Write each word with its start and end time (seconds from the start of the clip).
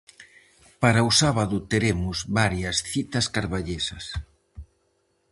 Para 0.81 1.01
o 1.09 1.11
sábado 1.21 1.55
teremos 1.71 2.17
varias 2.39 2.77
citas 2.91 3.25
carballesas. 3.35 4.05